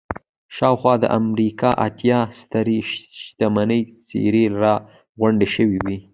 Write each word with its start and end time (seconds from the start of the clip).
شاوخوا 0.55 0.93
د 0.99 1.05
امريکا 1.19 1.69
اتيا 1.87 2.19
سترې 2.41 2.77
شتمنې 3.23 3.79
څېرې 4.07 4.45
را 4.63 4.73
غونډې 5.19 5.47
شوې 5.55 5.77
وې. 5.85 5.97